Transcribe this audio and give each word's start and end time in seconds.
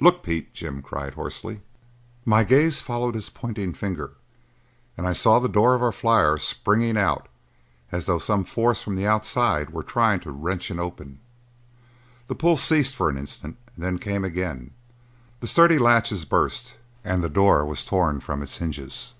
"Look, 0.00 0.22
Pete!" 0.22 0.54
Jim 0.54 0.80
cried 0.80 1.12
hoarsely. 1.12 1.60
My 2.24 2.44
gaze 2.44 2.80
followed 2.80 3.14
his 3.14 3.28
pointing 3.28 3.74
finger 3.74 4.12
and 4.96 5.06
I 5.06 5.12
saw 5.12 5.38
the 5.38 5.50
door 5.50 5.74
of 5.74 5.82
our 5.82 5.92
flyer 5.92 6.38
springing 6.38 6.96
out 6.96 7.28
as 7.92 8.06
though 8.06 8.16
some 8.18 8.44
force 8.44 8.82
from 8.82 8.96
the 8.96 9.06
outside 9.06 9.68
were 9.68 9.82
trying 9.82 10.20
to 10.20 10.30
wrench 10.30 10.70
it 10.70 10.78
open. 10.78 11.18
The 12.26 12.34
pull 12.34 12.56
ceased 12.56 12.96
for 12.96 13.10
an 13.10 13.18
instant, 13.18 13.58
then 13.76 13.98
came 13.98 14.24
again; 14.24 14.70
the 15.40 15.46
sturdy 15.46 15.78
latches 15.78 16.24
burst 16.24 16.76
and 17.04 17.22
the 17.22 17.28
door 17.28 17.62
was 17.66 17.84
torn 17.84 18.20
from 18.20 18.40
its 18.42 18.56
hinges. 18.56 19.12